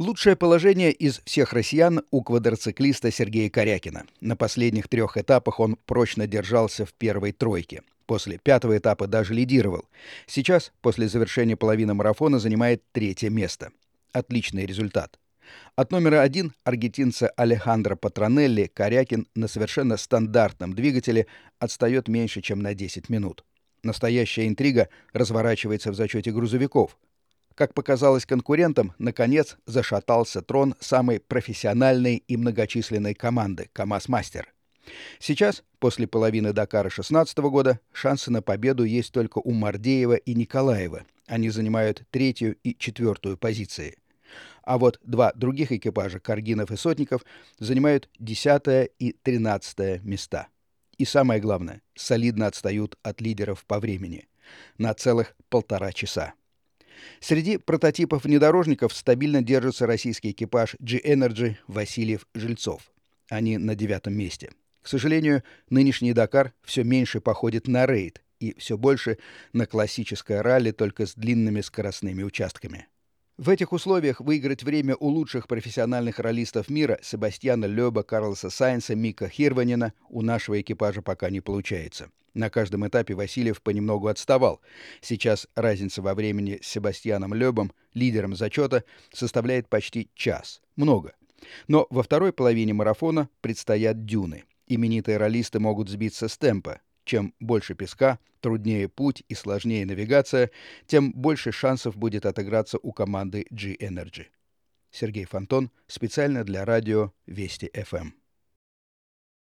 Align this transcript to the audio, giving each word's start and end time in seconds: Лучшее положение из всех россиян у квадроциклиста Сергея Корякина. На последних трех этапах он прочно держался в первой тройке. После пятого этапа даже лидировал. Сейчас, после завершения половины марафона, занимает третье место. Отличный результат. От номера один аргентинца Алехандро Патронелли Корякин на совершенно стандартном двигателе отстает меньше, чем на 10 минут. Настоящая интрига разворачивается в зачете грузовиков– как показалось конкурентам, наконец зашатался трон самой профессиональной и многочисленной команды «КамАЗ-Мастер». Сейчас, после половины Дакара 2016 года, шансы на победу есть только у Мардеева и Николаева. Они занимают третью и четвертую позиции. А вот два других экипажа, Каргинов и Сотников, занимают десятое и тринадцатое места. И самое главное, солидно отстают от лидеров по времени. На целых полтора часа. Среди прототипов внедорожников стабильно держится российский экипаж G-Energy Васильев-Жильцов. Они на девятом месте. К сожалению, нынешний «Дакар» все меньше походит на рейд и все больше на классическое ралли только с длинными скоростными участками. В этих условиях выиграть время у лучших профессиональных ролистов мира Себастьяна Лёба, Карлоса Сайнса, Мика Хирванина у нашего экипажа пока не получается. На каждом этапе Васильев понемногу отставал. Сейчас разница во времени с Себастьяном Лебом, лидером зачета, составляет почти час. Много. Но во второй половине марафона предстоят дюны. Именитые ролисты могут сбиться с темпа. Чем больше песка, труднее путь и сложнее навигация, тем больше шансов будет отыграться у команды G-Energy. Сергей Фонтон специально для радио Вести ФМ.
Лучшее 0.00 0.34
положение 0.34 0.92
из 0.92 1.20
всех 1.26 1.52
россиян 1.52 2.00
у 2.10 2.22
квадроциклиста 2.22 3.10
Сергея 3.10 3.50
Корякина. 3.50 4.06
На 4.22 4.34
последних 4.34 4.88
трех 4.88 5.18
этапах 5.18 5.60
он 5.60 5.76
прочно 5.76 6.26
держался 6.26 6.86
в 6.86 6.94
первой 6.94 7.32
тройке. 7.32 7.82
После 8.06 8.38
пятого 8.38 8.78
этапа 8.78 9.06
даже 9.06 9.34
лидировал. 9.34 9.84
Сейчас, 10.26 10.72
после 10.80 11.06
завершения 11.06 11.54
половины 11.54 11.92
марафона, 11.92 12.38
занимает 12.38 12.82
третье 12.92 13.28
место. 13.28 13.72
Отличный 14.10 14.64
результат. 14.64 15.18
От 15.76 15.92
номера 15.92 16.22
один 16.22 16.54
аргентинца 16.64 17.28
Алехандро 17.36 17.94
Патронелли 17.94 18.70
Корякин 18.72 19.26
на 19.34 19.48
совершенно 19.48 19.98
стандартном 19.98 20.72
двигателе 20.72 21.26
отстает 21.58 22.08
меньше, 22.08 22.40
чем 22.40 22.60
на 22.60 22.72
10 22.72 23.10
минут. 23.10 23.44
Настоящая 23.82 24.48
интрига 24.48 24.88
разворачивается 25.12 25.92
в 25.92 25.94
зачете 25.94 26.32
грузовиков– 26.32 26.96
как 27.60 27.74
показалось 27.74 28.24
конкурентам, 28.24 28.94
наконец 28.96 29.58
зашатался 29.66 30.40
трон 30.40 30.74
самой 30.80 31.20
профессиональной 31.20 32.16
и 32.26 32.38
многочисленной 32.38 33.12
команды 33.12 33.68
«КамАЗ-Мастер». 33.74 34.46
Сейчас, 35.18 35.62
после 35.78 36.06
половины 36.06 36.54
Дакара 36.54 36.88
2016 36.88 37.36
года, 37.50 37.78
шансы 37.92 38.30
на 38.30 38.40
победу 38.40 38.84
есть 38.84 39.12
только 39.12 39.40
у 39.44 39.50
Мардеева 39.50 40.14
и 40.14 40.32
Николаева. 40.34 41.04
Они 41.26 41.50
занимают 41.50 42.02
третью 42.10 42.56
и 42.64 42.74
четвертую 42.74 43.36
позиции. 43.36 43.98
А 44.62 44.78
вот 44.78 44.98
два 45.04 45.30
других 45.34 45.70
экипажа, 45.70 46.18
Каргинов 46.18 46.70
и 46.70 46.78
Сотников, 46.78 47.26
занимают 47.58 48.08
десятое 48.18 48.84
и 48.98 49.12
тринадцатое 49.12 50.00
места. 50.02 50.46
И 50.96 51.04
самое 51.04 51.42
главное, 51.42 51.82
солидно 51.94 52.46
отстают 52.46 52.96
от 53.02 53.20
лидеров 53.20 53.66
по 53.66 53.80
времени. 53.80 54.28
На 54.78 54.94
целых 54.94 55.36
полтора 55.50 55.92
часа. 55.92 56.32
Среди 57.20 57.58
прототипов 57.58 58.24
внедорожников 58.24 58.94
стабильно 58.94 59.42
держится 59.42 59.86
российский 59.86 60.30
экипаж 60.30 60.76
G-Energy 60.80 61.56
Васильев-Жильцов. 61.66 62.82
Они 63.28 63.58
на 63.58 63.74
девятом 63.74 64.14
месте. 64.14 64.50
К 64.82 64.88
сожалению, 64.88 65.42
нынешний 65.68 66.12
«Дакар» 66.12 66.52
все 66.64 66.84
меньше 66.84 67.20
походит 67.20 67.68
на 67.68 67.86
рейд 67.86 68.22
и 68.40 68.54
все 68.58 68.78
больше 68.78 69.18
на 69.52 69.66
классическое 69.66 70.42
ралли 70.42 70.70
только 70.70 71.06
с 71.06 71.14
длинными 71.14 71.60
скоростными 71.60 72.22
участками. 72.22 72.88
В 73.40 73.48
этих 73.48 73.72
условиях 73.72 74.20
выиграть 74.20 74.62
время 74.62 74.96
у 74.96 75.08
лучших 75.08 75.48
профессиональных 75.48 76.18
ролистов 76.18 76.68
мира 76.68 76.98
Себастьяна 77.02 77.64
Лёба, 77.64 78.02
Карлоса 78.02 78.50
Сайнса, 78.50 78.94
Мика 78.94 79.30
Хирванина 79.30 79.94
у 80.10 80.20
нашего 80.20 80.60
экипажа 80.60 81.00
пока 81.00 81.30
не 81.30 81.40
получается. 81.40 82.10
На 82.34 82.50
каждом 82.50 82.86
этапе 82.86 83.14
Васильев 83.14 83.62
понемногу 83.62 84.08
отставал. 84.08 84.60
Сейчас 85.00 85.48
разница 85.54 86.02
во 86.02 86.14
времени 86.14 86.58
с 86.60 86.66
Себастьяном 86.66 87.32
Лебом, 87.32 87.72
лидером 87.94 88.36
зачета, 88.36 88.84
составляет 89.10 89.70
почти 89.70 90.10
час. 90.14 90.60
Много. 90.76 91.14
Но 91.66 91.86
во 91.88 92.02
второй 92.02 92.34
половине 92.34 92.74
марафона 92.74 93.30
предстоят 93.40 94.04
дюны. 94.04 94.44
Именитые 94.66 95.16
ролисты 95.16 95.60
могут 95.60 95.88
сбиться 95.88 96.28
с 96.28 96.36
темпа. 96.36 96.82
Чем 97.10 97.34
больше 97.40 97.74
песка, 97.74 98.20
труднее 98.38 98.88
путь 98.88 99.24
и 99.28 99.34
сложнее 99.34 99.84
навигация, 99.84 100.52
тем 100.86 101.10
больше 101.10 101.50
шансов 101.50 101.96
будет 101.96 102.24
отыграться 102.24 102.78
у 102.80 102.92
команды 102.92 103.48
G-Energy. 103.50 104.26
Сергей 104.92 105.24
Фонтон 105.24 105.72
специально 105.88 106.44
для 106.44 106.64
радио 106.64 107.12
Вести 107.26 107.68
ФМ. 107.74 108.10